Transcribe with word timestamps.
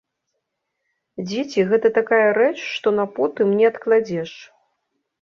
Дзеці 1.27 1.67
гэта 1.73 1.93
такая 1.99 2.23
рэч, 2.41 2.51
што 2.75 2.97
на 2.99 3.09
потым 3.21 3.57
не 3.63 3.73
адкладзеш. 3.75 4.31